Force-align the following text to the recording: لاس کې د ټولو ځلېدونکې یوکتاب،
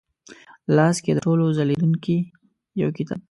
لاس 0.75 0.95
کې 1.03 1.11
د 1.13 1.19
ټولو 1.25 1.43
ځلېدونکې 1.57 2.17
یوکتاب، 2.81 3.19